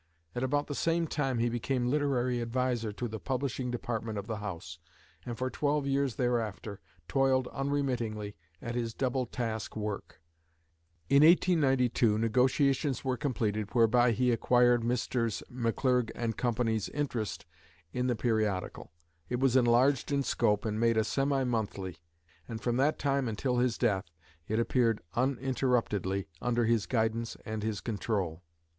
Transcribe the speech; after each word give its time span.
At 0.33 0.41
about 0.41 0.65
the 0.65 0.73
same 0.73 1.05
time 1.05 1.37
he 1.37 1.47
became 1.47 1.85
literary 1.91 2.41
adviser 2.41 2.91
to 2.91 3.07
the 3.07 3.19
publishing 3.19 3.69
department 3.69 4.17
of 4.17 4.25
the 4.25 4.37
house, 4.37 4.79
and 5.27 5.37
for 5.37 5.51
twelve 5.51 5.85
years 5.85 6.15
thereafter 6.15 6.81
toiled 7.07 7.47
unremittingly 7.53 8.35
at 8.63 8.73
his 8.73 8.95
double 8.95 9.27
task 9.27 9.75
work. 9.75 10.19
In 11.07 11.21
1892, 11.23 12.17
negotiations 12.17 13.05
were 13.05 13.15
completed 13.15 13.75
whereby 13.75 14.09
he 14.11 14.31
acquired 14.31 14.83
Messrs. 14.83 15.43
McClurg 15.51 16.11
& 16.35 16.35
Co.'s 16.35 16.89
interest 16.89 17.45
in 17.93 18.07
the 18.07 18.15
periodical. 18.15 18.91
It 19.29 19.39
was 19.39 19.55
enlarged 19.55 20.11
in 20.11 20.23
scope, 20.23 20.65
and 20.65 20.79
made 20.79 20.97
a 20.97 21.03
semi 21.03 21.43
monthly; 21.43 21.97
and 22.47 22.59
from 22.59 22.77
that 22.77 22.97
time 22.97 23.27
until 23.27 23.57
his 23.59 23.77
death 23.77 24.09
it 24.47 24.57
appeared 24.59 25.01
uninterruptedly 25.13 26.27
under 26.41 26.65
his 26.65 26.87
guidance 26.87 27.37
and 27.45 27.61
his 27.61 27.81
control. 27.81 28.41